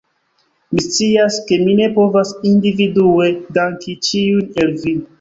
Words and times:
Mi 0.71 0.83
scias, 0.85 1.37
ke 1.51 1.59
mi 1.67 1.77
ne 1.81 1.91
povas 1.99 2.33
individue 2.55 3.31
danki 3.63 3.99
ĉiujn 4.09 4.53
el 4.65 4.79
vi 4.85 5.01